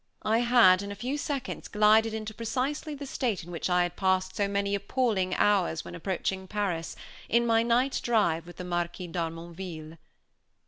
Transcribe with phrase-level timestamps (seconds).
[0.23, 3.95] I had in a few seconds glided into precisely the state in which I had
[3.95, 6.95] passed so many appalling hours when approaching Paris,
[7.29, 9.99] in my night drive with the Marquis d'Harmonville.